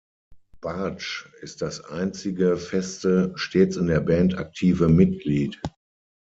Bartsch 0.61 1.29
ist 1.41 1.61
das 1.61 1.81
einzige 1.85 2.57
feste, 2.57 3.33
stets 3.35 3.75
in 3.77 3.85
der 3.85 3.99
Band 3.99 4.35
aktive 4.35 4.89
Mitglied. 4.89 5.61